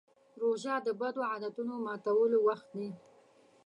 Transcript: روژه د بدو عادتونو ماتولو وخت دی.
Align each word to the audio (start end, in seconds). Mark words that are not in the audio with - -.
روژه 0.41 0.75
د 0.85 0.87
بدو 0.99 1.21
عادتونو 1.31 1.73
ماتولو 1.85 2.37
وخت 2.47 2.67
دی. 2.77 2.89